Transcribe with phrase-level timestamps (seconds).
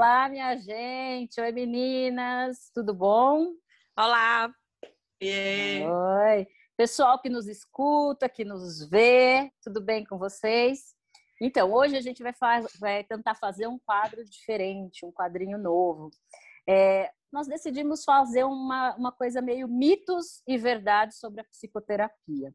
[0.00, 1.38] Olá, minha gente.
[1.38, 2.70] Oi, meninas.
[2.72, 3.52] Tudo bom?
[3.94, 4.50] Olá.
[5.20, 6.48] E Oi.
[6.74, 10.94] Pessoal que nos escuta, que nos vê, tudo bem com vocês?
[11.38, 12.32] Então, hoje a gente vai,
[12.80, 16.08] vai tentar fazer um quadro diferente, um quadrinho novo.
[16.66, 22.54] É, nós decidimos fazer uma, uma coisa meio mitos e verdades sobre a psicoterapia.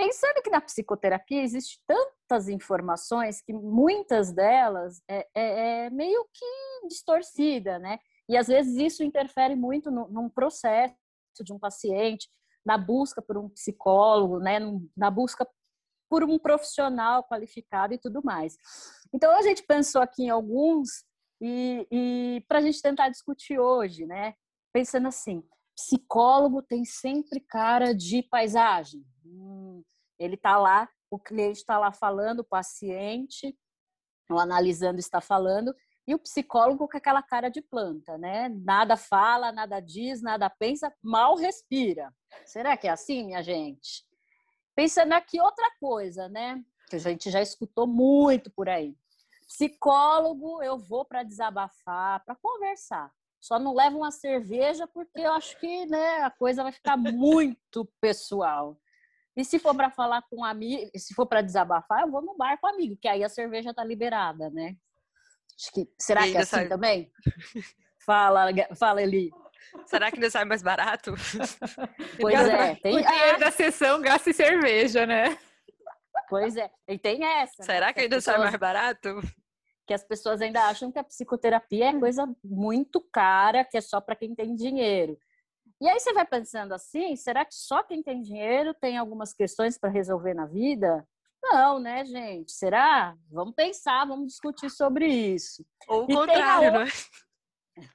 [0.00, 6.88] Pensando que na psicoterapia existe tantas informações que muitas delas é, é, é meio que
[6.88, 7.98] distorcida, né?
[8.26, 10.96] E às vezes isso interfere muito no, num processo
[11.44, 12.30] de um paciente,
[12.64, 14.58] na busca por um psicólogo, né?
[14.96, 15.46] na busca
[16.08, 18.56] por um profissional qualificado e tudo mais.
[19.12, 21.04] Então a gente pensou aqui em alguns
[21.42, 24.32] e, e para a gente tentar discutir hoje, né?
[24.72, 25.44] Pensando assim,
[25.76, 29.04] psicólogo tem sempre cara de paisagem.
[30.20, 33.58] Ele está lá, o cliente está lá falando, o paciente,
[34.30, 35.74] o analisando está falando,
[36.06, 38.48] e o psicólogo com aquela cara de planta, né?
[38.48, 42.14] Nada fala, nada diz, nada pensa, mal respira.
[42.44, 44.04] Será que é assim, minha gente?
[44.74, 46.62] Pensando aqui outra coisa, né?
[46.88, 48.94] Que a gente já escutou muito por aí.
[49.46, 53.10] Psicólogo, eu vou para desabafar, para conversar.
[53.40, 57.84] Só não levo uma cerveja porque eu acho que né, a coisa vai ficar muito
[58.00, 58.78] pessoal.
[59.36, 62.36] E se for para falar com um amigo, se for para desabafar, eu vou no
[62.36, 64.76] bar com um amigo, que aí a cerveja tá liberada, né?
[65.58, 66.68] Acho que será que é assim sai...
[66.68, 67.10] também?
[68.04, 69.30] Fala, fala Eli.
[69.84, 71.14] Será que ainda sai mais barato?
[72.20, 75.38] Pois é, tem o dinheiro da sessão gasta em cerveja, né?
[76.28, 77.54] Pois é, e tem essa.
[77.58, 77.66] Né?
[77.66, 77.92] Será né?
[77.92, 78.36] que ainda pessoas...
[78.36, 79.20] sai mais barato?
[79.90, 84.00] que as pessoas ainda acham que a psicoterapia é coisa muito cara, que é só
[84.00, 85.18] para quem tem dinheiro.
[85.80, 89.78] E aí você vai pensando assim, será que só quem tem dinheiro tem algumas questões
[89.78, 91.06] para resolver na vida?
[91.42, 92.52] Não, né, gente?
[92.52, 93.16] Será?
[93.30, 95.64] Vamos pensar, vamos discutir sobre isso.
[95.88, 96.84] Ou o contrário, outra...
[96.84, 96.90] né?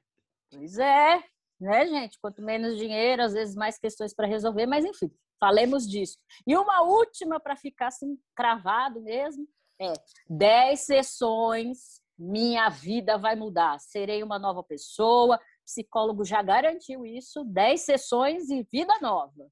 [0.52, 1.22] Pois é,
[1.60, 2.18] né, gente?
[2.20, 6.18] Quanto menos dinheiro, às vezes mais questões para resolver, mas enfim, falemos disso.
[6.48, 9.46] E uma última para ficar assim cravado mesmo,
[9.80, 9.92] é
[10.30, 13.78] 10 sessões, minha vida vai mudar.
[13.80, 15.40] Serei uma nova pessoa.
[15.66, 17.44] Psicólogo já garantiu isso.
[17.44, 19.48] 10 sessões e vida nova.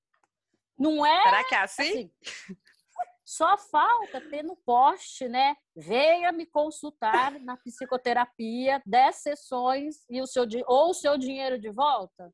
[0.77, 1.23] Não é?
[1.23, 1.83] Será que é assim?
[1.83, 2.11] assim
[3.25, 5.55] só falta ter no poste, né?
[5.75, 11.71] Venha me consultar na psicoterapia, 10 sessões e o seu, ou o seu dinheiro de
[11.71, 12.31] volta.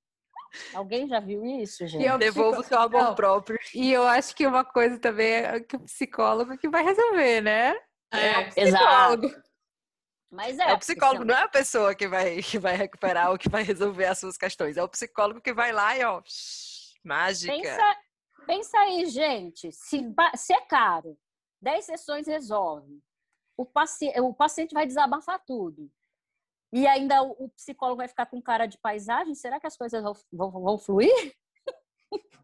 [0.74, 2.04] Alguém já viu isso, gente?
[2.04, 3.16] Eu devolvo o seu amor Não.
[3.16, 3.58] próprio.
[3.74, 7.76] E eu acho que uma coisa também é que o psicólogo que vai resolver, né?
[8.12, 9.26] É, é o psicólogo.
[9.28, 9.49] Exato.
[10.32, 13.38] Mas é, é o psicólogo, não é a pessoa que vai, que vai recuperar ou
[13.38, 14.78] que vai resolver as suas questões.
[14.78, 16.22] É o psicólogo que vai lá e, ó,
[17.04, 17.54] mágica.
[17.54, 17.98] Pensa,
[18.46, 19.72] pensa aí, gente.
[19.72, 20.02] Se,
[20.36, 21.18] se é caro,
[21.62, 23.02] 10 sessões resolve.
[23.58, 25.92] O, paci o paciente vai desabafar tudo
[26.72, 30.04] e ainda o, o, psicólogo vai ficar com cara de paisagem, será que as coisas
[30.04, 31.36] vão, vão, vão fluir?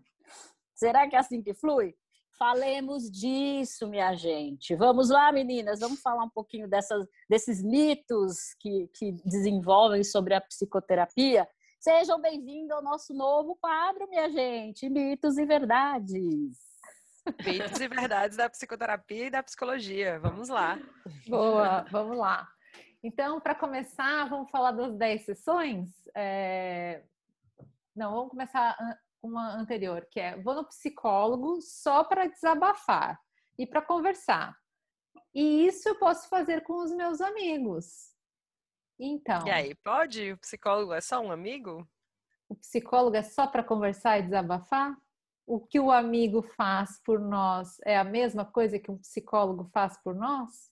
[0.74, 1.96] será que é assim que flui?
[2.38, 4.76] Falemos disso, minha gente.
[4.76, 10.42] Vamos lá, meninas, vamos falar um pouquinho dessas, desses mitos que, que desenvolvem sobre a
[10.42, 11.48] psicoterapia.
[11.80, 16.58] Sejam bem-vindos ao nosso novo quadro, minha gente, Mitos e Verdades.
[17.46, 20.20] Mitos e verdades da psicoterapia e da psicologia.
[20.20, 20.78] Vamos lá.
[21.28, 22.48] Boa, vamos lá.
[23.02, 25.90] Então, para começar, vamos falar das 10 sessões?
[26.14, 27.02] É...
[27.96, 28.76] Não, vamos começar
[29.26, 33.20] uma anterior, que é vou no psicólogo só para desabafar
[33.58, 34.58] e para conversar.
[35.34, 38.14] E isso eu posso fazer com os meus amigos.
[39.00, 39.46] Então.
[39.46, 40.32] E aí, pode?
[40.32, 41.88] O psicólogo é só um amigo?
[42.48, 44.96] O psicólogo é só para conversar e desabafar?
[45.46, 49.98] O que o amigo faz por nós é a mesma coisa que um psicólogo faz
[50.02, 50.72] por nós?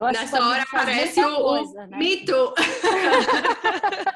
[0.00, 1.98] Nessa hora aparece o, coisa, né?
[1.98, 2.54] mito.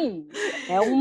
[0.00, 0.28] Sim,
[0.68, 1.00] é um.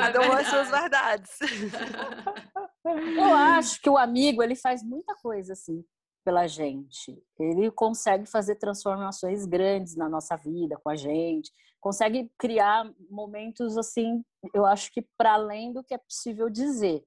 [0.00, 1.38] Cada uma as suas verdades.
[2.84, 5.84] Eu acho que o amigo ele faz muita coisa assim
[6.24, 7.22] pela gente.
[7.38, 11.50] Ele consegue fazer transformações grandes na nossa vida com a gente,
[11.80, 14.24] consegue criar momentos assim,
[14.54, 17.04] eu acho que para além do que é possível dizer.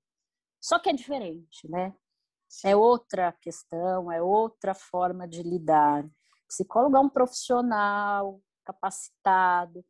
[0.62, 1.94] Só que é diferente, né?
[2.64, 6.06] é outra questão, é outra forma de lidar.
[6.06, 9.84] O psicólogo é um profissional capacitado,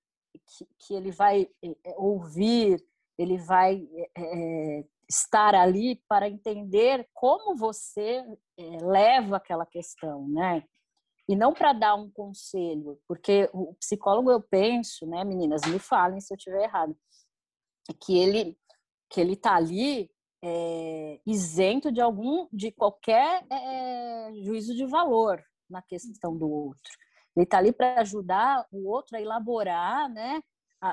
[0.45, 2.83] que, que ele vai é, é, ouvir,
[3.17, 3.87] ele vai
[4.17, 8.23] é, estar ali para entender como você
[8.57, 10.63] é, leva aquela questão, né?
[11.29, 16.21] E não para dar um conselho, porque o psicólogo, eu penso, né, meninas, me falem
[16.21, 16.95] se eu estiver errado,
[18.01, 18.57] que ele
[19.09, 20.09] que ele está ali
[20.43, 25.41] é, isento de algum, de qualquer é, juízo de valor.
[25.69, 27.06] na questão do outro.
[27.37, 30.41] Ele está ali para ajudar o outro a elaborar, né,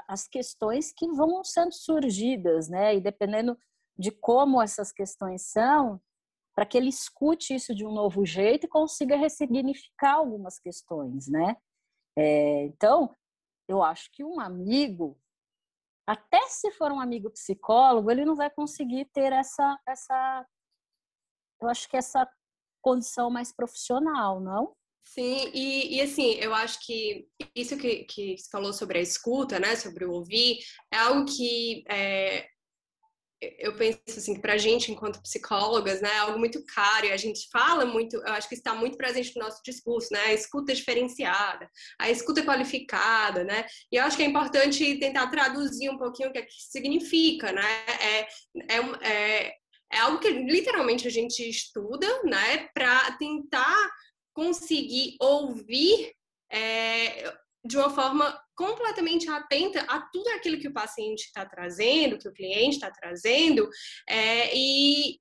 [0.07, 3.59] as questões que vão sendo surgidas, né, e dependendo
[3.99, 5.99] de como essas questões são,
[6.55, 11.57] para que ele escute isso de um novo jeito e consiga ressignificar algumas questões, né?
[12.17, 13.15] É, então,
[13.67, 15.19] eu acho que um amigo,
[16.07, 20.47] até se for um amigo psicólogo, ele não vai conseguir ter essa, essa,
[21.61, 22.31] eu acho que essa
[22.83, 24.77] condição mais profissional, não?
[25.05, 29.61] Sim, e, e, assim, eu acho que isso que, que você falou sobre a escuta,
[29.61, 30.59] né, sobre o ouvir,
[30.93, 32.49] é algo que é,
[33.59, 37.13] eu penso assim, que para a gente, enquanto psicólogas, né, é algo muito caro e
[37.13, 40.33] a gente fala muito, eu acho que está muito presente no nosso discurso, né, a
[40.33, 41.69] escuta diferenciada,
[41.99, 46.33] a escuta qualificada, né, e eu acho que é importante tentar traduzir um pouquinho o
[46.33, 49.55] que, é que significa, né, é, é, é,
[49.93, 53.91] é algo que literalmente a gente estuda, né, para tentar
[54.35, 56.13] conseguir ouvir
[56.53, 57.33] é,
[57.65, 62.33] de uma forma completamente atenta a tudo aquilo que o paciente está trazendo, que o
[62.33, 63.69] cliente está trazendo,
[64.09, 65.19] é, e,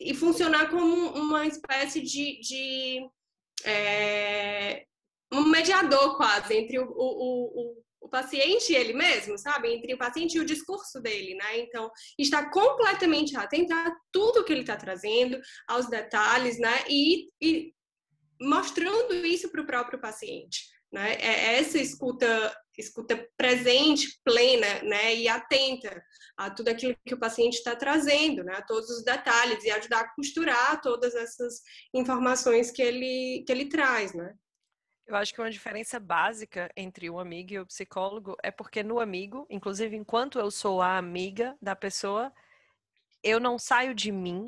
[0.00, 3.08] e funcionar como uma espécie de, de
[3.64, 4.84] é,
[5.32, 9.72] um mediador quase entre o, o, o, o, paciente e ele mesmo, sabe?
[9.74, 11.58] Entre o paciente e o discurso dele, né?
[11.58, 16.84] Então, está completamente atento a tudo que ele está trazendo, aos detalhes, né?
[16.88, 17.72] E, e
[18.42, 20.66] mostrando isso para o próprio paciente.
[20.92, 21.14] Né?
[21.14, 25.14] É essa escuta, escuta presente, plena né?
[25.14, 26.04] e atenta
[26.36, 28.56] a tudo aquilo que o paciente está trazendo, né?
[28.56, 31.62] a todos os detalhes, e ajudar a costurar todas essas
[31.94, 34.12] informações que ele, que ele traz.
[34.12, 34.34] Né?
[35.06, 39.00] Eu acho que uma diferença básica entre o amigo e o psicólogo é porque no
[39.00, 42.30] amigo, inclusive enquanto eu sou a amiga da pessoa,
[43.22, 44.44] eu não saio de mim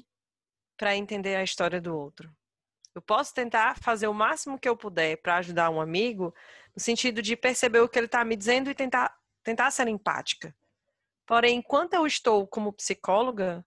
[0.76, 2.34] para entender a história do outro.
[2.94, 6.34] Eu posso tentar fazer o máximo que eu puder para ajudar um amigo,
[6.74, 10.54] no sentido de perceber o que ele está me dizendo e tentar, tentar ser empática.
[11.26, 13.64] Porém, enquanto eu estou como psicóloga,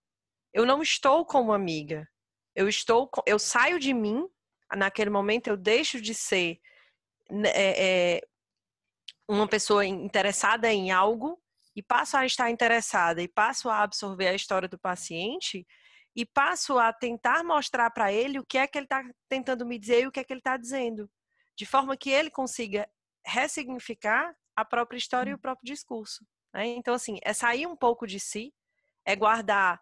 [0.53, 2.07] eu não estou como amiga.
[2.55, 4.27] Eu estou, eu saio de mim.
[4.75, 6.59] Naquele momento, eu deixo de ser
[7.29, 8.27] né, é, é,
[9.27, 11.41] uma pessoa interessada em algo
[11.75, 15.65] e passo a estar interessada e passo a absorver a história do paciente
[16.17, 19.77] e passo a tentar mostrar para ele o que é que ele está tentando me
[19.77, 21.07] dizer e o que é que ele está dizendo,
[21.55, 22.89] de forma que ele consiga
[23.23, 26.25] ressignificar a própria história e o próprio discurso.
[26.51, 26.65] Né?
[26.69, 28.51] Então, assim, é sair um pouco de si,
[29.05, 29.79] é guardar,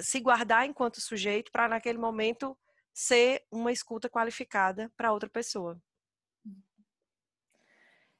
[0.00, 2.56] se guardar enquanto sujeito para naquele momento
[2.94, 5.82] ser uma escuta qualificada para outra pessoa.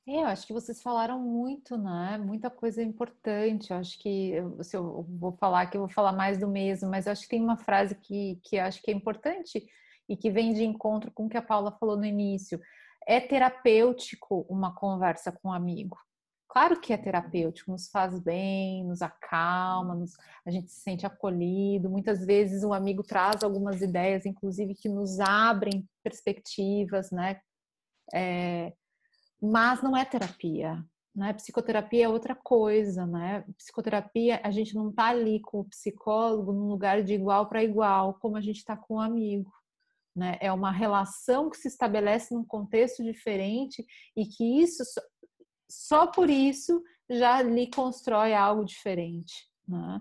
[0.06, 2.18] É, eu acho que vocês falaram muito, né?
[2.18, 3.70] Muita coisa importante.
[3.70, 7.06] Eu acho que se eu vou falar que eu vou falar mais do mesmo, mas
[7.06, 9.66] acho que tem uma frase que, que acho que é importante
[10.08, 12.60] e que vem de encontro com o que a Paula falou no início.
[13.06, 15.96] É terapêutico uma conversa com um amigo.
[16.48, 21.88] Claro que é terapêutico, nos faz bem, nos acalma, nos, a gente se sente acolhido.
[21.88, 27.40] Muitas vezes um amigo traz algumas ideias, inclusive, que nos abrem perspectivas, né?
[28.12, 28.72] É,
[29.40, 30.84] mas não é terapia.
[31.14, 31.32] Né?
[31.32, 33.44] Psicoterapia é outra coisa, né?
[33.56, 38.14] Psicoterapia, a gente não está ali com o psicólogo num lugar de igual para igual,
[38.14, 39.52] como a gente está com o um amigo.
[40.14, 40.36] Né?
[40.40, 43.84] É uma relação que se estabelece num contexto diferente
[44.16, 44.82] e que isso,
[45.68, 49.48] só por isso, já lhe constrói algo diferente.
[49.66, 50.00] Né?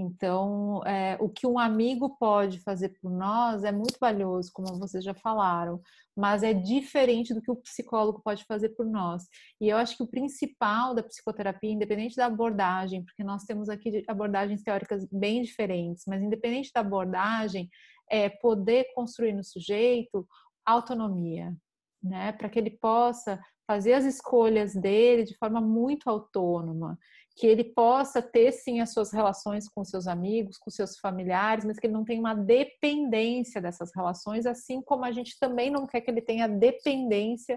[0.00, 5.02] Então, é, o que um amigo pode fazer por nós é muito valioso, como vocês
[5.02, 5.82] já falaram,
[6.16, 9.24] mas é diferente do que o psicólogo pode fazer por nós.
[9.60, 14.04] E eu acho que o principal da psicoterapia, independente da abordagem, porque nós temos aqui
[14.06, 17.68] abordagens teóricas bem diferentes, mas independente da abordagem,
[18.08, 20.24] é poder construir no sujeito
[20.64, 21.52] autonomia,
[22.00, 26.96] né, para que ele possa fazer as escolhas dele de forma muito autônoma
[27.38, 31.78] que ele possa ter sim as suas relações com seus amigos, com seus familiares, mas
[31.78, 36.00] que ele não tenha uma dependência dessas relações, assim como a gente também não quer
[36.00, 37.56] que ele tenha dependência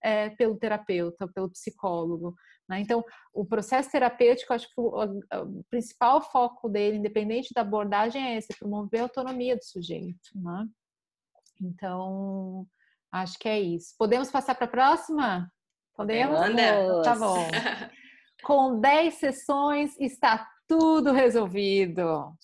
[0.00, 2.36] é, pelo terapeuta, pelo psicólogo.
[2.68, 2.78] Né?
[2.78, 3.04] Então,
[3.34, 8.56] o processo terapêutico, acho que o, o, principal foco dele, independente da abordagem, é esse,
[8.56, 10.30] promover a autonomia do sujeito.
[10.36, 10.68] Né?
[11.60, 12.64] Então,
[13.10, 13.92] acho que é isso.
[13.98, 15.50] Podemos passar para a próxima?
[15.96, 16.38] Podemos?
[16.38, 17.04] Podemos.
[17.04, 17.38] Tá bom.
[18.42, 22.36] Com 10 sessões está tudo resolvido.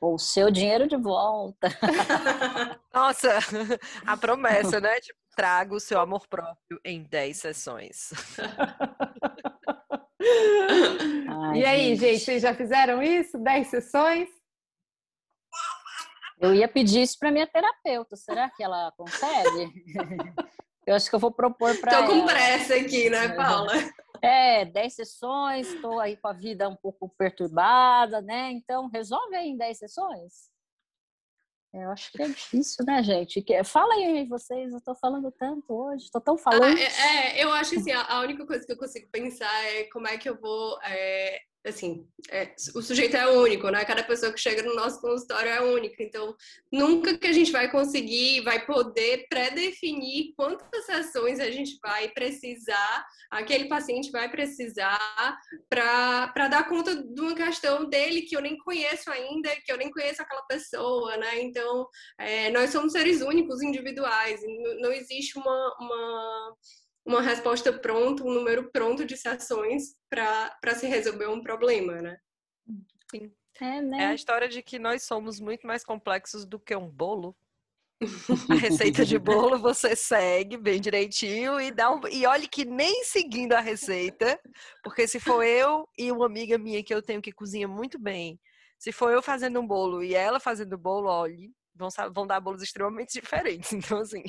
[0.00, 1.68] O seu dinheiro de volta.
[2.92, 3.38] Nossa,
[4.04, 5.00] a promessa, né?
[5.00, 8.10] Tipo, traga o seu amor próprio em 10 sessões.
[11.28, 12.00] Ai, e aí, gente.
[12.00, 13.38] gente, vocês já fizeram isso?
[13.38, 14.28] 10 sessões?
[16.40, 18.16] Eu ia pedir isso para minha terapeuta.
[18.16, 19.72] Será que ela consegue?
[20.84, 22.06] eu acho que eu vou propor para ela.
[22.06, 23.72] Tô com pressa aqui, né, Paula?
[24.22, 28.52] É, 10 sessões, estou aí com a vida um pouco perturbada, né?
[28.52, 30.52] Então, resolve aí em 10 sessões.
[31.74, 33.42] Eu acho que é difícil, né, gente?
[33.64, 36.76] Fala aí vocês, eu estou falando tanto hoje, estou tão falando.
[36.76, 39.84] Ah, é, é, eu acho assim, a, a, única coisa que eu consigo pensar é
[39.84, 43.84] como é que eu vou é, assim, é, o sujeito é único, né?
[43.84, 46.02] Cada pessoa que chega no nosso consultório é única.
[46.02, 46.34] Então,
[46.70, 53.06] nunca que a gente vai conseguir, vai poder pré-definir quantas sessões a gente vai precisar,
[53.30, 55.38] aquele paciente vai precisar
[55.68, 59.90] para dar conta de uma questão dele que eu nem conheço ainda, que eu nem
[59.90, 61.42] conheço aquela pessoa, né?
[61.42, 61.86] Então,
[62.18, 64.40] é, nós somos seres únicos, individuais.
[64.42, 66.56] Não, não existe uma, uma
[67.04, 72.18] uma resposta pronta, um número pronto de sessões para se resolver um problema, né?
[73.10, 73.32] Sim.
[73.60, 73.98] É, né?
[73.98, 77.36] é a história de que nós somos muito mais complexos do que um bolo.
[78.50, 82.00] A receita de bolo você segue bem direitinho e dá um...
[82.08, 84.40] e olhe que nem seguindo a receita,
[84.82, 88.40] porque se for eu e uma amiga minha que eu tenho que cozinha muito bem,
[88.78, 92.62] se for eu fazendo um bolo e ela fazendo bolo, olhe, vão, vão dar bolos
[92.62, 93.72] extremamente diferentes.
[93.72, 94.24] Então assim,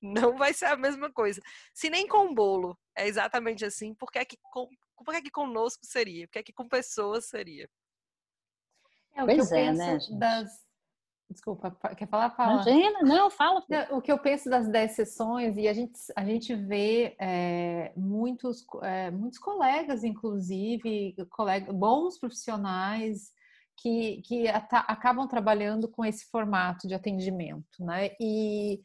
[0.00, 1.40] não vai ser a mesma coisa.
[1.74, 4.68] Se nem com bolo é exatamente assim, por que, é que, com,
[5.04, 6.26] por que, é que conosco seria?
[6.26, 7.68] Por que, é que com pessoas seria?
[9.14, 10.66] É, o pois que eu é, né, penso né, das.
[11.28, 12.62] Desculpa, quer falar, Paula?
[12.62, 13.60] Imagina, não, fala.
[13.90, 18.64] O que eu penso das 10 sessões, e a gente, a gente vê é, muitos,
[18.82, 23.32] é, muitos colegas, inclusive, colega, bons profissionais,
[23.76, 28.10] que, que acabam trabalhando com esse formato de atendimento, né?
[28.20, 28.80] E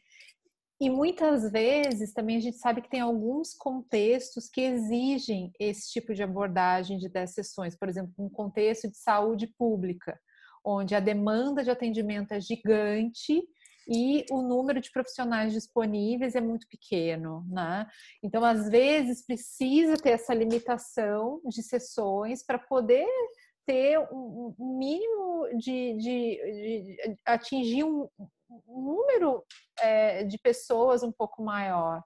[0.82, 6.12] e muitas vezes também a gente sabe que tem alguns contextos que exigem esse tipo
[6.12, 10.18] de abordagem de 10 sessões, por exemplo, um contexto de saúde pública,
[10.64, 13.44] onde a demanda de atendimento é gigante
[13.88, 17.86] e o número de profissionais disponíveis é muito pequeno, né?
[18.20, 23.06] Então, às vezes, precisa ter essa limitação de sessões para poder
[23.64, 28.08] ter um, mínimo de, de, de atingir um,
[28.66, 29.44] um número
[29.80, 32.02] é, de pessoas um pouco maior.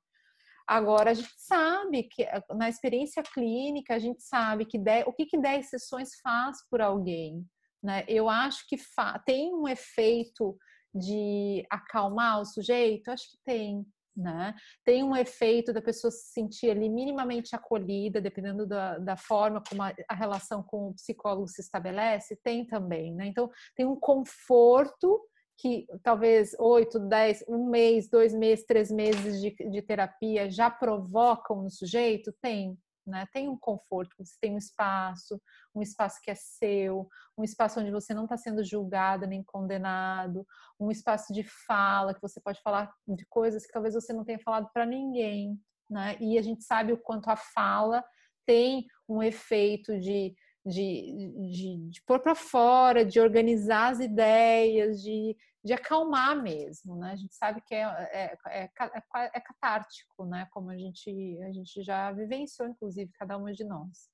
[0.66, 5.38] Agora, a gente sabe que na experiência clínica, a gente sabe que o que, que
[5.38, 7.46] 10 sessões faz por alguém.
[7.82, 8.04] Né?
[8.08, 8.76] Eu acho que
[9.24, 10.58] tem um efeito
[10.92, 13.10] de acalmar o sujeito?
[13.10, 13.86] Acho que tem.
[14.16, 14.54] Né?
[14.84, 19.82] Tem um efeito da pessoa se sentir ali minimamente acolhida, dependendo da, da forma como
[19.82, 23.14] a, a, relação com o psicólogo se estabelece, tem também.
[23.14, 23.26] Né?
[23.26, 25.20] Então, tem um conforto
[25.58, 31.62] que talvez oito, dez, um mês, dois meses, três meses de, de terapia já provocam
[31.62, 32.34] no sujeito?
[32.42, 33.26] Tem, né?
[33.32, 35.40] Tem um conforto, você tem um espaço,
[35.74, 37.08] um espaço que é seu,
[37.38, 40.46] um espaço onde você não está sendo julgado nem condenado,
[40.78, 44.40] um espaço de fala, que você pode falar de coisas que talvez você não tenha
[44.40, 45.58] falado para ninguém,
[45.88, 46.16] né?
[46.20, 48.04] E a gente sabe o quanto a fala
[48.44, 50.34] tem um efeito de
[50.66, 57.12] de, de, de pôr para fora, de organizar as ideias, de, de acalmar mesmo, né?
[57.12, 60.48] A gente sabe que é, é, é, é, é catártico, né?
[60.50, 61.08] Como a gente,
[61.44, 64.10] a gente já vivenciou, inclusive, cada uma de nós.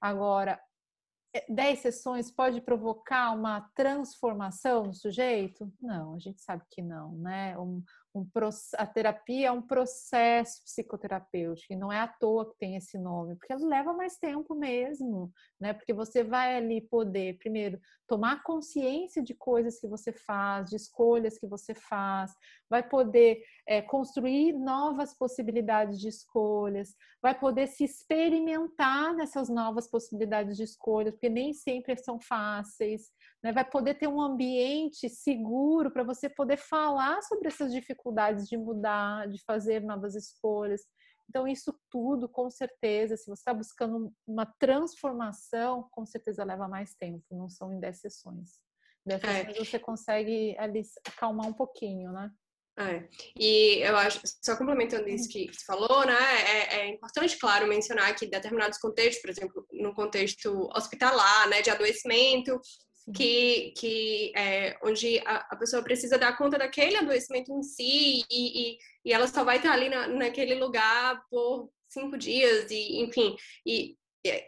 [0.00, 0.58] Agora,
[1.50, 5.70] 10 sessões pode provocar uma transformação no sujeito?
[5.82, 7.58] Não, a gente sabe que não, né?
[7.58, 7.82] Um,
[8.14, 8.26] um,
[8.78, 13.34] a terapia é um processo psicoterapêutico e não é à toa que tem esse nome,
[13.34, 15.72] porque leva mais tempo mesmo, né?
[15.72, 21.38] Porque você vai ali poder, primeiro, tomar consciência de coisas que você faz, de escolhas
[21.38, 22.32] que você faz,
[22.70, 30.56] vai poder é, construir novas possibilidades de escolhas, vai poder se experimentar nessas novas possibilidades
[30.56, 33.10] de escolhas, porque nem sempre são fáceis,
[33.44, 33.52] né?
[33.52, 39.28] vai poder ter um ambiente seguro para você poder falar sobre essas dificuldades de mudar,
[39.28, 40.80] de fazer novas escolhas.
[41.28, 46.94] Então, isso tudo, com certeza, se você está buscando uma transformação, com certeza leva mais
[46.94, 48.58] tempo, não são em 10 sessões.
[49.06, 49.26] 10 é.
[49.26, 52.30] sessões você consegue ali acalmar um pouquinho, né?
[52.76, 53.08] É.
[53.38, 58.12] E eu acho, só complementando isso que você falou, né, é, é, importante, claro, mencionar
[58.16, 62.60] que determinados contextos, por exemplo, no contexto hospitalar, né, de adoecimento,
[63.12, 68.72] que, que é, onde a, a, pessoa precisa dar conta daquele adoecimento em si e,
[68.72, 73.36] e, e ela só vai estar ali na, naquele lugar por cinco dias e enfim
[73.66, 73.96] e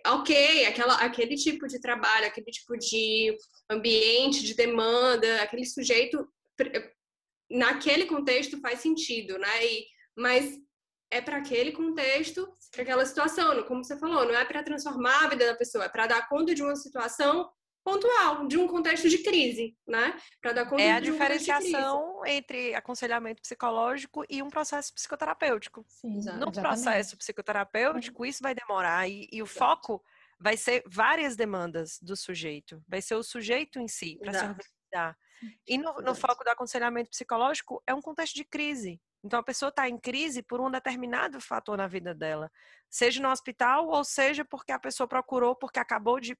[0.06, 3.36] ok aquela aquele tipo de trabalho aquele tipo de
[3.70, 6.26] ambiente de demanda aquele sujeito
[7.50, 9.66] naquele contexto faz sentido né?
[9.66, 9.86] E,
[10.16, 10.58] mas
[11.10, 15.28] é para aquele contexto, para aquela situação, como você falou, não é para transformar a
[15.28, 17.48] vida da pessoa, é para dar conta de uma situação
[17.86, 20.18] pontual de um contexto de crise, né?
[20.42, 25.84] Para dar conta é a diferenciação entre aconselhamento psicológico e um processo psicoterapêutico.
[25.86, 26.60] Sim, no exatamente.
[26.60, 29.58] processo psicoterapêutico, isso vai demorar e, e o Exato.
[29.58, 30.04] foco
[30.36, 35.16] vai ser várias demandas do sujeito, vai ser o sujeito em si para se organizar.
[35.64, 39.00] E no, no foco do aconselhamento psicológico é um contexto de crise.
[39.22, 42.50] Então a pessoa está em crise por um determinado fator na vida dela,
[42.90, 46.36] seja no hospital ou seja porque a pessoa procurou porque acabou de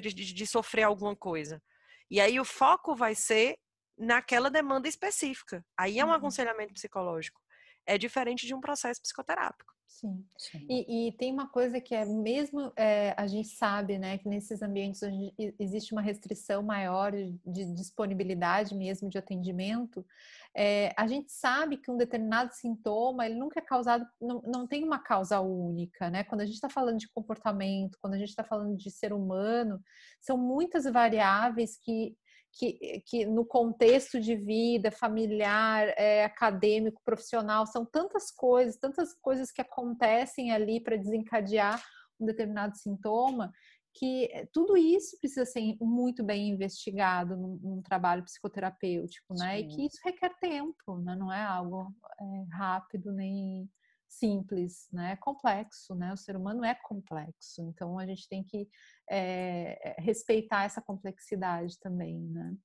[0.00, 1.62] de, de sofrer alguma coisa.
[2.10, 3.58] E aí o foco vai ser
[3.96, 5.64] naquela demanda específica.
[5.76, 6.14] Aí é um uhum.
[6.14, 7.40] aconselhamento psicológico.
[7.86, 9.74] É diferente de um processo psicoterápico.
[9.94, 10.26] Sim.
[10.36, 10.66] Sim.
[10.68, 14.60] E, e, tem uma coisa que é mesmo é, a gente sabe, né, que nesses
[14.60, 20.04] ambientes onde existe uma restrição maior de disponibilidade mesmo de atendimento,
[20.52, 24.82] é, a gente sabe que um determinado sintoma ele nunca é causado, não, não tem
[24.82, 26.24] uma causa única, né?
[26.24, 29.80] Quando a gente está falando de comportamento, quando a gente está falando de ser humano,
[30.20, 32.16] são muitas variáveis que
[32.56, 39.50] que, que no contexto de vida familiar, é, acadêmico, profissional, são tantas coisas, tantas coisas
[39.50, 41.82] que acontecem ali para desencadear
[42.20, 43.52] um determinado sintoma,
[43.94, 49.58] que eh, tudo isso precisa ser muito bem investigado num, num trabalho psicoterapêutico, né?
[49.58, 49.64] Sim.
[49.64, 51.14] E que isso requer tempo, né?
[51.14, 53.68] Não é algo é, rápido nem
[54.18, 55.12] simples, né?
[55.12, 56.12] É complexo, né?
[56.12, 58.68] O ser humano é complexo, então a gente tem que
[59.10, 62.56] é, respeitar essa complexidade também, né?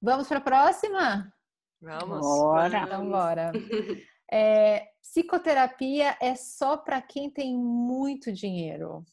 [0.00, 1.32] Vamos para a próxima?
[1.80, 2.20] Vamos.
[2.20, 2.82] Bora.
[2.82, 3.52] Então, bora.
[4.34, 9.04] É, psicoterapia é só para quem tem muito dinheiro.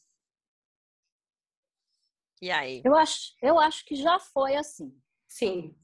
[2.40, 2.80] E aí?
[2.82, 4.98] Eu acho, eu acho que já foi assim.
[5.28, 5.76] Sim.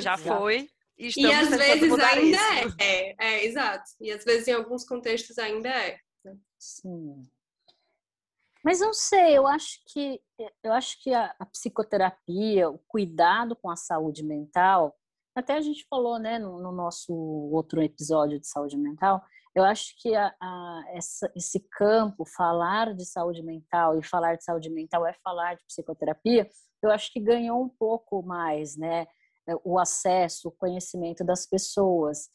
[0.00, 0.18] Já, já.
[0.18, 0.70] foi.
[1.02, 2.38] E, e às vezes ainda
[2.80, 2.84] é.
[2.84, 3.16] é.
[3.18, 3.44] é.
[3.44, 3.90] exato.
[4.00, 5.98] E às vezes em alguns contextos ainda é.
[6.24, 6.36] Né?
[6.58, 7.28] Sim.
[8.64, 10.20] Mas não sei, eu acho que
[10.62, 14.96] eu acho que a, a, psicoterapia, o cuidado com a saúde mental,
[15.34, 19.20] até a gente falou, né, no, no nosso outro episódio de saúde mental,
[19.54, 24.44] eu acho que a, a, essa, esse campo, falar de saúde mental e falar de
[24.44, 26.48] saúde mental é falar de psicoterapia,
[26.82, 29.06] eu acho que ganhou um pouco mais, né?
[29.64, 32.28] O acesso, o conhecimento das pessoas.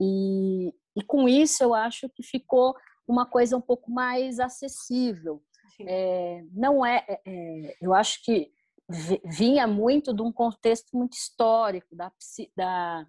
[0.00, 2.74] E, e com isso eu acho que ficou
[3.06, 5.42] uma coisa um pouco mais acessível.
[5.80, 8.52] É, não é, é, é eu acho que
[9.24, 12.10] vinha muito de um contexto muito histórico da,
[12.56, 13.06] da,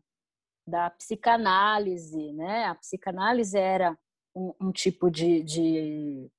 [0.67, 2.65] da psicanálise, né?
[2.65, 3.97] A psicanálise era
[4.35, 6.29] um, um tipo de, de,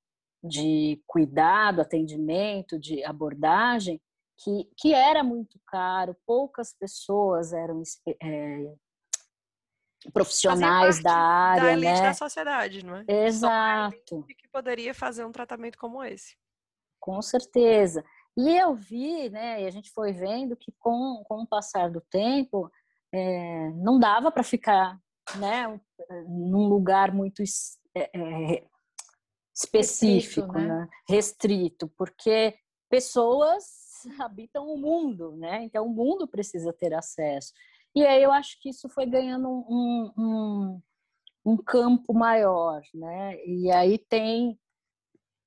[0.43, 3.99] de, cuidado, atendimento, de abordagem
[4.43, 7.81] que, que era muito caro, poucas pessoas eram
[8.21, 8.73] é,
[10.13, 12.01] profissionais da área, da elite né?
[12.01, 13.05] da sociedade, não é?
[13.07, 14.23] Exato.
[14.27, 16.35] que poderia fazer um tratamento como esse.
[16.99, 18.03] Com certeza.
[18.37, 22.01] E eu vi, né, e a gente foi vendo que com, com o passar do
[22.01, 22.71] tempo,
[23.13, 24.97] é, não dava para ficar
[25.35, 25.79] né,
[26.27, 27.43] num lugar muito
[27.95, 28.63] é, é,
[29.53, 30.79] específico, restrito, né?
[30.79, 30.89] Né?
[31.07, 32.57] restrito, porque
[32.89, 33.80] pessoas
[34.19, 35.63] habitam o mundo, né?
[35.63, 37.53] Então o mundo precisa ter acesso.
[37.95, 40.81] E aí eu acho que isso foi ganhando um, um,
[41.45, 43.43] um campo maior, né?
[43.45, 44.57] E aí tem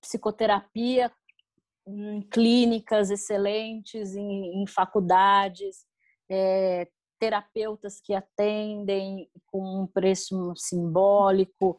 [0.01, 1.11] psicoterapia
[1.87, 5.87] em clínicas excelentes, em, em faculdades,
[6.31, 6.89] é,
[7.19, 11.79] terapeutas que atendem com um preço simbólico,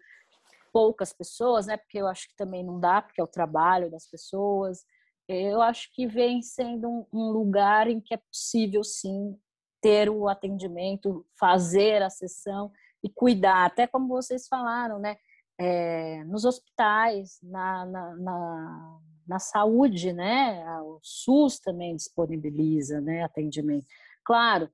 [0.72, 1.78] poucas pessoas, né?
[1.78, 4.84] Porque eu acho que também não dá, porque é o trabalho das pessoas.
[5.28, 9.38] Eu acho que vem sendo um, um lugar em que é possível sim
[9.82, 12.72] ter o atendimento, fazer a sessão
[13.04, 15.18] e cuidar, até como vocês falaram, né?
[15.58, 20.66] É, nos hospitais, na, na, na, na, saúde, né?
[20.82, 23.86] O SUS também disponibiliza né, atendimento.
[24.24, 24.70] Claro,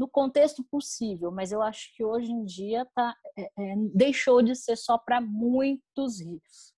[0.00, 4.54] no contexto possível, mas eu acho que hoje em dia tá, é, é, deixou de
[4.54, 6.18] ser só para muitos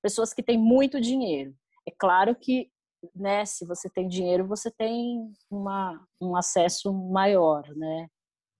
[0.02, 1.54] pessoas que têm muito dinheiro.
[1.86, 2.70] É claro que,
[3.14, 8.08] né, se você tem dinheiro, você tem uma, um acesso maior, né?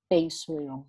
[0.09, 0.87] Penso eu.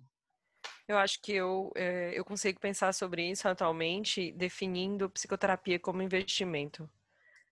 [0.86, 6.88] Eu acho que eu, é, eu consigo pensar sobre isso atualmente definindo psicoterapia como investimento.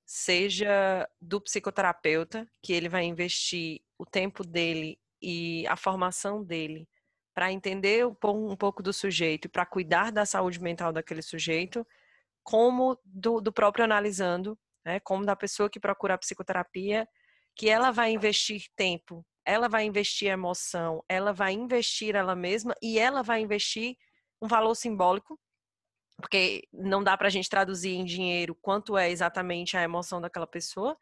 [0.05, 6.87] Seja do psicoterapeuta, que ele vai investir o tempo dele e a formação dele
[7.35, 11.87] para entender um pouco do sujeito e para cuidar da saúde mental daquele sujeito,
[12.43, 17.09] como do, do próprio analisando, né, como da pessoa que procura a psicoterapia,
[17.57, 22.99] que ela vai investir tempo, ela vai investir emoção, ela vai investir ela mesma e
[22.99, 23.97] ela vai investir
[24.41, 25.39] um valor simbólico,
[26.17, 30.47] porque não dá para a gente traduzir em dinheiro quanto é exatamente a emoção daquela
[30.47, 30.97] pessoa,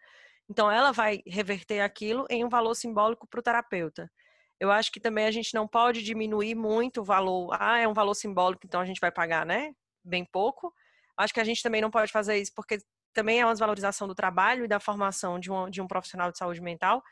[0.51, 4.11] Então, ela vai reverter aquilo em um valor simbólico para o terapeuta.
[4.61, 7.57] Eu acho que também a gente não pode diminuir muito o valor.
[7.59, 9.73] Ah, é um valor simbólico, então a gente vai pagar, né?
[10.05, 10.75] Bem pouco.
[11.17, 12.79] Acho que a gente também não pode fazer isso, porque
[13.13, 16.39] também é uma desvalorização do trabalho e da formação de um, de um profissional de
[16.39, 17.03] saúde mental.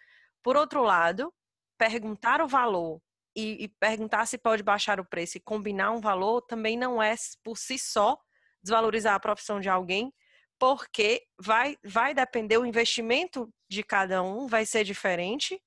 [0.42, 1.32] Por outro lado,
[1.76, 3.00] perguntar o valor
[3.34, 7.14] e, e, perguntar se pode baixar o preço e combinar um valor também não é
[7.42, 8.18] por si só
[8.62, 10.12] desvalorizar a profissão de alguém,
[10.58, 15.61] porque vai, vai depender o investimento de cada um, vai ser diferente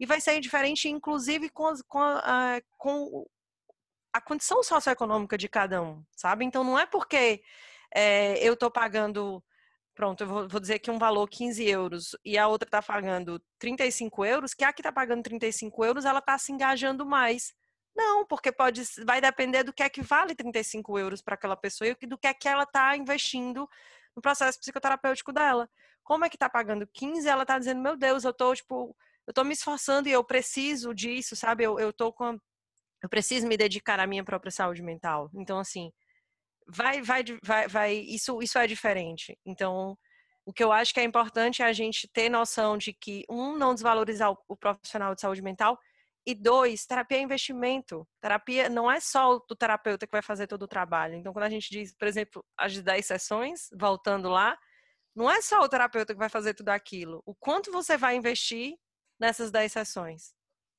[0.00, 3.24] e vai ser diferente, inclusive, com, com, a, com
[4.12, 6.44] a condição socioeconômica de cada um, sabe?
[6.44, 7.40] Então, não é porque
[7.94, 9.42] é, eu estou pagando
[9.94, 14.24] pronto, eu vou, dizer que um valor 15 euros e a outra está pagando 35
[14.24, 17.52] euros, que a que está pagando 35 euros, ela está se engajando mais.
[17.94, 21.88] Não, porque pode, vai depender do que é que vale 35 euros para aquela pessoa
[21.88, 23.68] e do que é que ela está investindo
[24.16, 25.68] no processo psicoterapêutico dela.
[26.02, 27.28] Como é que está pagando 15?
[27.28, 30.94] Ela está dizendo, meu Deus, eu estou tipo, eu tô me esforçando e eu preciso
[30.94, 31.64] disso, sabe?
[31.64, 32.38] Eu, eu tô com,
[33.02, 35.30] eu preciso me dedicar à minha própria saúde mental.
[35.34, 35.92] Então, assim,
[36.74, 39.38] vai, vai, vai, vai, isso, isso é diferente.
[39.44, 39.96] Então,
[40.44, 43.56] o que eu acho que é importante é a gente ter noção de que, um,
[43.56, 45.78] não desvalorizar o, profissional de saúde mental,
[46.26, 48.06] e dois, terapia é investimento.
[48.20, 51.14] Terapia não é só o terapeuta que vai fazer todo o trabalho.
[51.14, 54.56] Então, quando a gente diz, por exemplo, as 10 sessões, voltando lá,
[55.14, 57.22] não é só o terapeuta que vai fazer tudo aquilo.
[57.26, 58.76] O quanto você vai investir
[59.18, 60.32] nessas 10 sessões,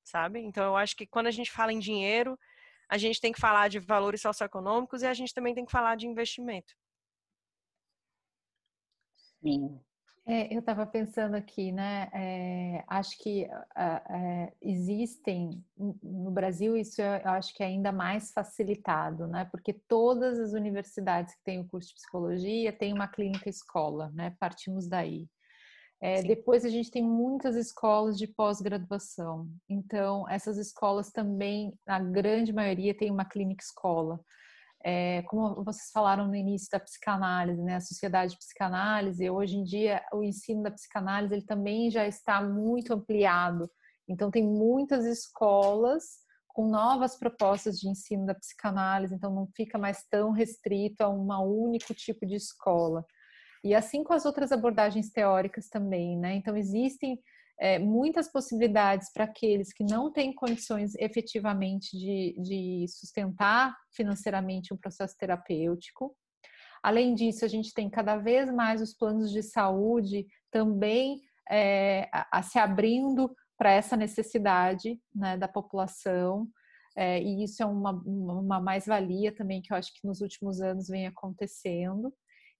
[0.04, 0.40] sabe?
[0.40, 2.40] Então, eu acho que quando a gente fala em dinheiro,
[2.94, 5.96] a gente tem que falar de valores socioeconômicos e a gente também tem que falar
[5.96, 6.76] de investimento.
[9.42, 9.80] Sim.
[10.28, 12.08] É, eu estava pensando aqui, né?
[12.14, 19.26] É, acho que é, existem no Brasil isso eu acho que é ainda mais facilitado,
[19.26, 19.46] né?
[19.46, 24.36] Porque todas as universidades que têm o curso de psicologia têm uma clínica escola, né?
[24.40, 25.28] Partimos daí.
[26.04, 29.48] É, depois a gente tem muitas escolas de pós-graduação.
[29.70, 34.20] Então, essas escolas também, a grande maioria, tem uma clínica escola.
[34.84, 39.64] É, como vocês falaram no início da psicanálise, né, a sociedade de psicanálise, hoje em
[39.64, 43.72] dia o ensino da psicanálise ele também já está muito ampliado.
[44.06, 46.04] Então, tem muitas escolas
[46.50, 51.30] com novas propostas de ensino da psicanálise, então não fica mais tão restrito a um
[51.46, 53.06] único tipo de escola.
[53.64, 56.36] E assim com as outras abordagens teóricas também, né?
[56.36, 57.20] Então, existem
[57.60, 64.78] é, muitas possibilidades para aqueles que não têm condições efetivamente de, de sustentar financeiramente um
[64.78, 66.16] processo terapêutico.
[66.82, 72.40] Além disso, a gente tem cada vez mais os planos de saúde também é, a,
[72.40, 76.48] a, se abrindo para essa necessidade né, da população.
[76.96, 80.90] É, e isso é uma, uma mais-valia também que eu acho que nos últimos anos
[80.90, 82.14] vem acontecendo.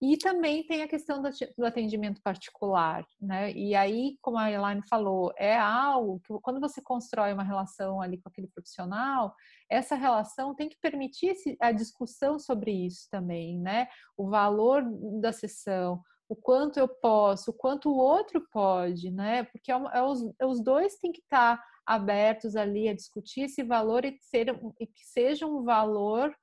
[0.06, 3.54] E também tem a questão do atendimento particular, né?
[3.54, 8.18] E aí, como a Elaine falou, é algo que quando você constrói uma relação ali
[8.18, 9.34] com aquele profissional,
[9.70, 13.88] essa relação tem que permitir a discussão sobre isso também, né?
[14.18, 14.84] O valor
[15.22, 19.44] da sessão, o quanto eu posso, o quanto o outro pode, né?
[19.44, 23.64] Porque é, é os, é os dois têm que estar abertos ali a discutir esse
[23.64, 24.50] valor e, ser,
[24.82, 26.36] e que seja um valor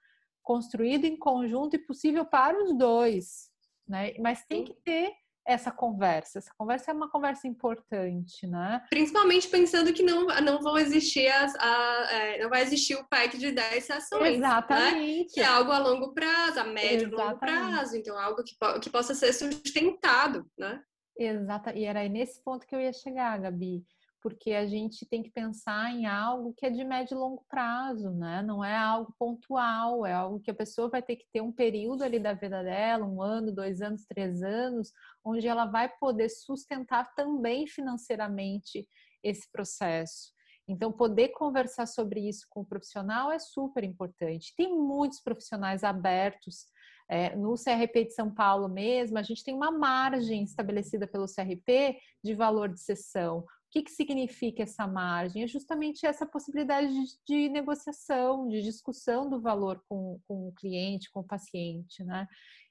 [0.43, 3.51] construído em conjunto e possível para os dois,
[3.87, 4.15] né?
[4.19, 5.13] Mas tem que ter
[5.47, 6.39] essa conversa.
[6.39, 8.83] Essa conversa é uma conversa importante, né?
[8.89, 13.37] Principalmente pensando que não, não vão existir as, a, é, não vai existir o pack
[13.37, 14.23] de 10 sessões.
[14.23, 14.47] Né?
[14.47, 15.19] Exatamente.
[15.21, 15.27] Né?
[15.33, 17.97] Que é algo a longo prazo, a médio e longo prazo.
[17.97, 20.81] Então, algo que, que possa ser sustentado, né?
[21.19, 21.71] Exato.
[21.71, 23.85] E era nesse ponto que eu ia chegar, Gabi
[24.23, 28.11] porque a gente tem que pensar em algo que é de médio e longo prazo,
[28.11, 28.43] né?
[28.43, 32.03] Não é algo pontual, é algo que a pessoa vai ter que ter um período
[32.03, 34.93] ali da vida dela, um ano, dois anos, três anos,
[35.25, 38.87] onde ela vai poder sustentar também financeiramente
[39.23, 40.33] esse processo.
[40.69, 44.55] Então, poder conversar sobre isso com o profissional é super importante.
[44.57, 46.67] Tem muitos profissionais abertos.
[47.09, 51.99] É, no CRP de São Paulo mesmo, a gente tem uma margem estabelecida pelo CRP
[52.23, 55.43] de valor de sessão que, que significa essa margem?
[55.43, 61.11] É justamente essa possibilidade de, de negociação, de discussão do valor com, com, o cliente,
[61.11, 62.27] com o paciente, né?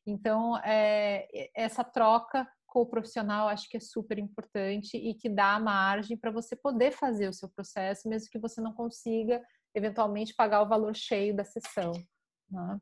[0.06, 5.60] Então, é, essa troca com o profissional acho que é super importante e que dá
[5.60, 9.42] margem para você poder fazer o seu processo, mesmo que você não consiga
[9.74, 11.94] eventualmente pagar o valor cheio da sessão.
[12.50, 12.80] Né?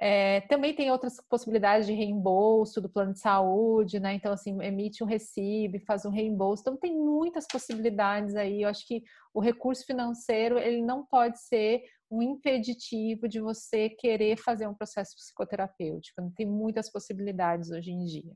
[0.00, 4.14] É, também tem outras possibilidades de reembolso do plano de saúde, né?
[4.14, 6.62] Então, assim, emite um recibo, faz um reembolso.
[6.62, 8.62] Então, tem muitas possibilidades aí.
[8.62, 9.02] Eu acho que
[9.32, 15.14] o recurso financeiro, ele não pode ser um impeditivo de você querer fazer um processo
[15.16, 16.32] psicoterapêutico.
[16.36, 18.32] Tem muitas possibilidades hoje em dia.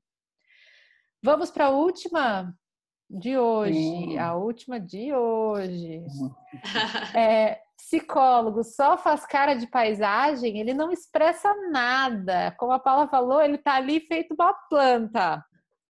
[1.22, 2.54] Vamos para a última
[3.10, 6.04] de hoje, a última de hoje.
[7.14, 12.54] É, psicólogo só faz cara de paisagem, ele não expressa nada.
[12.58, 15.44] Como a Paula falou, ele tá ali feito uma planta.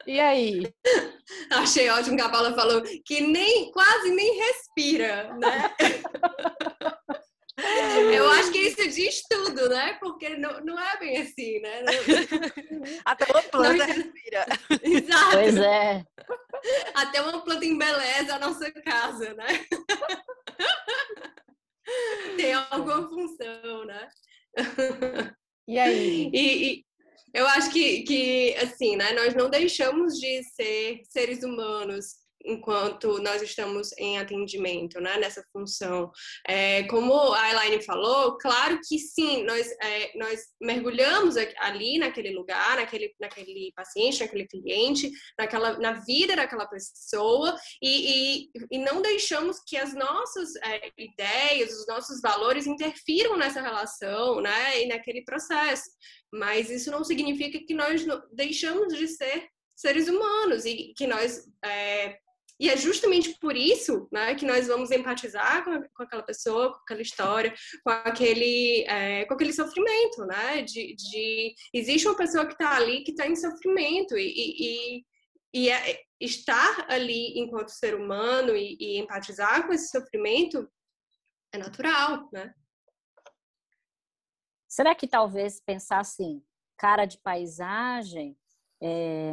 [0.06, 0.72] E aí?
[1.50, 5.74] Achei ótimo que a Paula falou que nem quase nem respira, né?
[8.12, 9.94] Eu acho que isso diz tudo, né?
[9.94, 11.82] Porque não, não é bem assim, né?
[13.04, 13.86] Até uma planta não...
[13.86, 14.46] respira.
[14.82, 15.30] Exato.
[15.32, 16.04] Pois é.
[16.94, 19.46] Até uma planta embeleza a nossa casa, né?
[22.36, 24.08] Tem alguma função, né?
[25.68, 26.30] E aí?
[26.32, 26.84] E, e,
[27.34, 29.12] eu acho que, que, assim, né?
[29.12, 36.10] Nós não deixamos de ser seres humanos enquanto nós estamos em atendimento, né, nessa função.
[36.46, 42.76] É, como a Elaine falou, claro que sim, nós, é, nós mergulhamos ali naquele lugar,
[42.76, 49.58] naquele, naquele paciente, naquele cliente, naquela, na vida daquela pessoa e, e, e não deixamos
[49.66, 55.90] que as nossas é, ideias, os nossos valores interfiram nessa relação, né, e naquele processo.
[56.32, 62.18] Mas isso não significa que nós deixamos de ser seres humanos e que nós é,
[62.58, 66.80] e é justamente por isso né, que nós vamos empatizar com, com aquela pessoa, com
[66.80, 70.62] aquela história, com aquele, é, com aquele sofrimento, né?
[70.62, 75.04] De, de existe uma pessoa que está ali que está em sofrimento e, e,
[75.52, 80.66] e é, estar ali enquanto ser humano e, e empatizar com esse sofrimento
[81.52, 82.54] é natural, né?
[84.66, 86.42] Será que talvez pensar assim,
[86.76, 88.36] cara de paisagem,
[88.82, 89.30] é,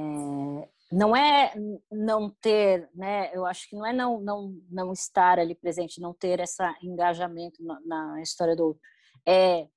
[0.93, 1.53] não é
[1.91, 3.36] não ter, né?
[3.36, 7.63] Eu acho que não é não não não estar ali presente, não ter esse engajamento
[7.63, 8.82] na, na história do outro,
[9.25, 9.67] é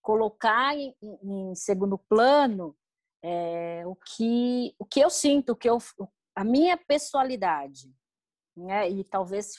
[0.00, 2.74] colocar em, em segundo plano
[3.22, 5.76] é, o que o que eu sinto, o que eu
[6.34, 7.92] a minha pessoalidade,
[8.56, 8.88] né?
[8.88, 9.52] E talvez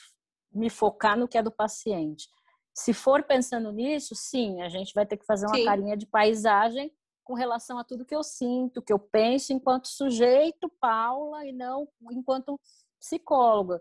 [0.52, 2.28] me focar no que é do paciente.
[2.74, 5.64] Se for pensando nisso, sim, a gente vai ter que fazer uma sim.
[5.64, 6.92] carinha de paisagem
[7.32, 11.88] com relação a tudo que eu sinto, que eu penso enquanto sujeito, Paula, e não
[12.10, 12.60] enquanto
[13.00, 13.80] psicóloga.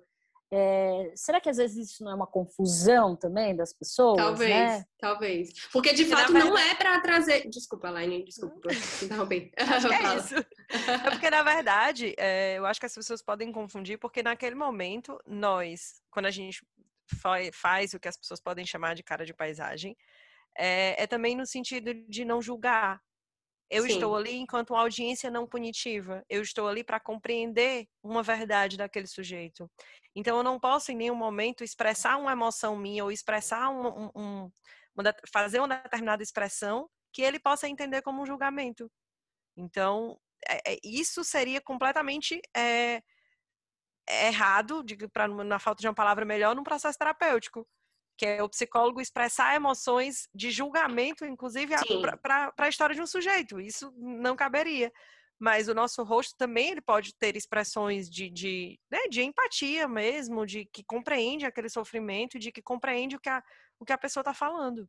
[0.50, 4.16] É, será que às vezes isso não é uma confusão também das pessoas?
[4.16, 4.86] Talvez, né?
[4.98, 5.50] talvez.
[5.74, 6.50] Porque de fato verdade...
[6.50, 7.50] não é para trazer.
[7.50, 8.70] Desculpa, Laine, desculpa,
[9.04, 9.52] interromper.
[9.60, 10.36] é isso.
[11.06, 15.20] É porque, na verdade, é, eu acho que as pessoas podem confundir, porque naquele momento,
[15.28, 16.66] nós, quando a gente
[17.52, 19.98] faz o que as pessoas podem chamar de cara de paisagem,
[20.58, 23.02] é, é também no sentido de não julgar,
[23.72, 23.94] eu Sim.
[23.94, 26.24] estou ali enquanto uma audiência não punitiva.
[26.30, 29.72] Eu estou ali para compreender uma verdade daquele sujeito.
[30.14, 34.12] Então, eu não posso em nenhum momento expressar uma emoção minha ou expressar um, um,
[34.14, 34.52] um
[34.94, 38.92] uma, fazer uma determinada expressão que ele possa entender como um julgamento.
[39.56, 43.02] Então, é, é, isso seria completamente é,
[44.28, 47.66] errado, para na falta de uma palavra melhor, num processo terapêutico
[48.18, 51.74] que é o psicólogo expressar emoções de julgamento, inclusive
[52.22, 53.60] para a história de um sujeito.
[53.60, 54.92] Isso não caberia.
[55.40, 60.46] Mas o nosso rosto também ele pode ter expressões de, de, né, de empatia mesmo,
[60.46, 63.42] de que compreende aquele sofrimento, de que compreende o que a,
[63.80, 64.88] o que a pessoa está falando.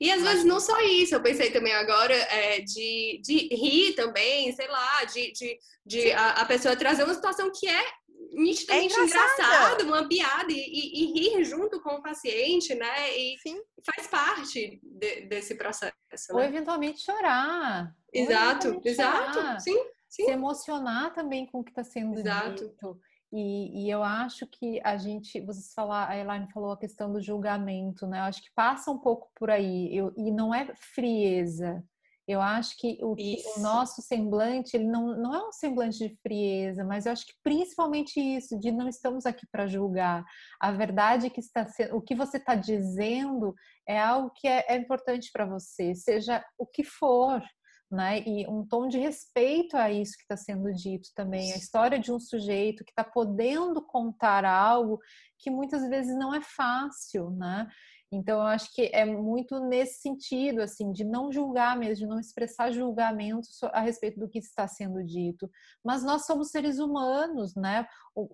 [0.00, 4.52] E às vezes não só isso, eu pensei também agora é, de, de rir também,
[4.52, 7.84] sei lá, de, de, de a, a, pessoa trazer uma situação que é
[8.32, 13.16] nitidamente é engraçado, uma piada e, e, e, rir junto com o paciente, né?
[13.16, 13.60] E Sim.
[13.84, 15.92] faz parte de, desse processo.
[16.12, 16.34] Né?
[16.34, 17.94] Ou eventualmente chorar.
[18.12, 19.34] Exato, eventualmente exato.
[19.34, 19.60] Chorar.
[19.60, 20.24] Sim, sim.
[20.24, 22.68] Se emocionar também com o que está sendo exato.
[22.68, 23.00] dito.
[23.30, 27.20] E, e, eu acho que a gente, vocês falar, a Elaine falou a questão do
[27.20, 28.20] julgamento, né?
[28.20, 29.94] Eu acho que passa um pouco por aí.
[29.94, 31.84] Eu, e não é frieza.
[32.28, 36.84] Eu acho que o, o, nosso semblante, ele não, não é um semblante de frieza,
[36.84, 40.22] mas eu acho que principalmente isso, de não estamos aqui para julgar.
[40.60, 43.54] A verdade que está sendo, o que você está dizendo
[43.88, 47.42] é algo que é, é importante para você, seja o que for.
[47.90, 48.20] Né?
[48.26, 52.12] E um tom de respeito a isso que está sendo dito também, a história de
[52.12, 55.00] um sujeito que está podendo contar algo
[55.38, 57.66] que muitas vezes não é fácil, né?
[58.10, 62.18] Então, eu acho que é muito nesse sentido, assim, de não julgar mesmo, de não
[62.18, 65.50] expressar julgamento a respeito do que está sendo dito.
[65.84, 67.86] Mas nós somos seres humanos, né?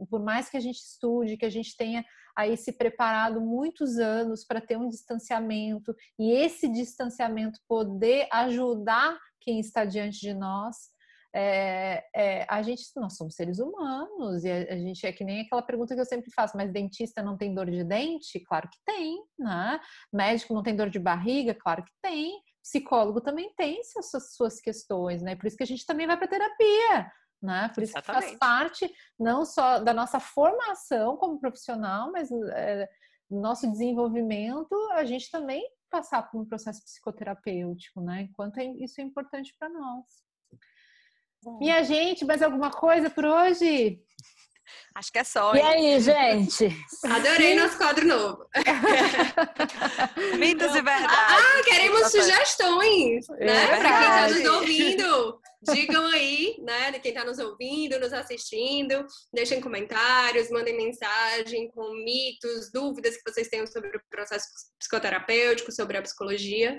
[0.09, 2.05] Por mais que a gente estude, que a gente tenha
[2.37, 9.61] aí se preparado muitos anos para ter um distanciamento e esse distanciamento poder ajudar quem
[9.61, 10.94] está diante de nós,
[11.37, 15.40] é, é, a gente, nós somos seres humanos e a, a, gente é que nem
[15.40, 18.38] aquela pergunta que eu sempre faço, mas dentista não tem dor de dente?
[18.38, 19.81] Claro que tem, né?
[20.12, 21.53] Médico não tem dor de barriga?
[21.53, 22.40] Claro que tem.
[22.62, 25.35] Psicólogo também tem suas, suas questões, né?
[25.35, 27.68] Por isso que a gente também vai para terapia, né?
[27.75, 28.23] Por isso Exatamente.
[28.23, 32.88] que faz parte não só da nossa formação como profissional, mas é,
[33.29, 38.23] no nosso desenvolvimento, a gente também passar por um processo psicoterapêutico, né?
[38.23, 40.05] Enquanto é, isso é importante para nós.
[41.61, 44.01] E a gente, mais alguma coisa por hoje?
[44.95, 45.55] Acho que é só.
[45.55, 46.69] E aí, gente?
[47.05, 47.61] Adorei Sim.
[47.61, 48.47] nosso quadro novo.
[50.39, 51.17] Mitos e verdades.
[51.19, 53.67] Ah, queremos sugestões, é né?
[53.77, 55.41] Para quem está nos ouvindo.
[55.73, 56.93] Digam aí, né?
[56.93, 59.05] De quem está nos ouvindo, nos assistindo.
[59.33, 64.47] Deixem comentários, mandem mensagem com mitos, dúvidas que vocês tenham sobre o processo
[64.79, 66.79] psicoterapêutico, sobre a psicologia,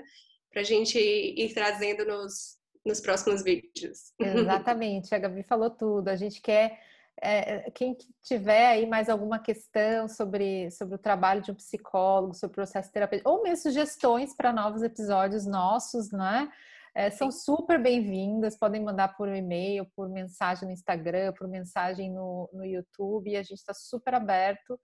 [0.50, 2.55] para a gente ir trazendo nos,
[2.86, 4.12] nos próximos vídeos.
[4.18, 6.08] Exatamente, a Gabi falou tudo.
[6.08, 6.78] A gente quer
[7.20, 12.52] é, quem tiver aí mais alguma questão sobre, sobre o trabalho de um psicólogo, sobre
[12.52, 16.50] o processo terapêutico, ou mesmo sugestões para novos episódios nossos, né?
[16.94, 22.48] É, são super bem-vindas, podem mandar por e-mail, por mensagem no Instagram, por mensagem no,
[22.54, 24.80] no YouTube, e a gente está super aberto.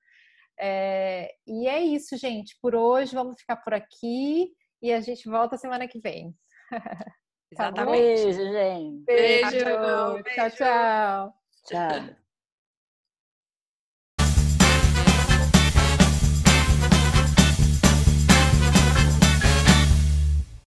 [0.60, 2.58] É, e é isso, gente.
[2.60, 6.34] Por hoje, vamos ficar por aqui e a gente volta semana que vem.
[7.52, 8.24] Exatamente.
[8.24, 9.04] Beijo, gente.
[9.04, 9.50] Beijo.
[10.22, 10.22] Beijo.
[10.34, 11.34] Tchau, tchau.
[11.64, 12.21] Tchau.